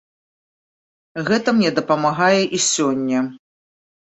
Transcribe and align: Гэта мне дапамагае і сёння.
Гэта 1.27 1.49
мне 1.57 1.69
дапамагае 1.81 2.41
і 2.59 2.61
сёння. 2.73 3.19